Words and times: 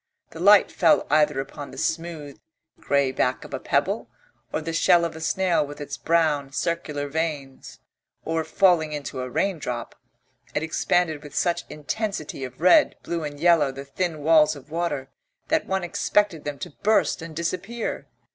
The 0.31 0.39
light 0.39 0.71
fell 0.71 1.05
either 1.11 1.39
upon 1.39 1.69
the 1.69 1.77
smooth, 1.77 2.39
grey 2.79 3.11
back 3.11 3.43
of 3.45 3.53
a 3.53 3.59
pebble, 3.59 4.09
or, 4.51 4.59
the 4.59 4.73
shell 4.73 5.05
of 5.05 5.15
a 5.15 5.21
snail 5.21 5.63
with 5.63 5.79
its 5.79 5.95
brown, 5.95 6.51
circular 6.53 7.07
veins, 7.07 7.79
or 8.25 8.43
falling 8.43 8.93
into 8.93 9.21
a 9.21 9.29
raindrop, 9.29 9.93
it 10.55 10.63
expanded 10.63 11.21
with 11.21 11.35
such 11.35 11.65
intensity 11.69 12.43
of 12.43 12.59
red, 12.61 12.95
blue 13.03 13.23
and 13.23 13.39
yellow 13.39 13.71
the 13.71 13.85
thin 13.85 14.23
walls 14.23 14.55
of 14.55 14.71
water 14.71 15.11
that 15.49 15.67
one 15.67 15.83
expected 15.83 16.45
them 16.45 16.57
to 16.57 16.71
burst 16.81 17.21
and 17.21 17.35
disappear. 17.35 18.07